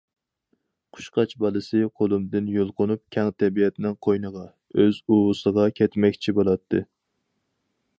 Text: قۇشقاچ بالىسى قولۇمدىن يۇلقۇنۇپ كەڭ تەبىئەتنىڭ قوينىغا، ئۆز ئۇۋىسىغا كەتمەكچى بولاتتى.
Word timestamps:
قۇشقاچ 0.97 1.35
بالىسى 1.43 1.81
قولۇمدىن 1.99 2.49
يۇلقۇنۇپ 2.55 3.03
كەڭ 3.17 3.31
تەبىئەتنىڭ 3.43 3.97
قوينىغا، 4.09 4.49
ئۆز 4.51 5.01
ئۇۋىسىغا 5.05 5.71
كەتمەكچى 5.83 6.39
بولاتتى. 6.41 6.87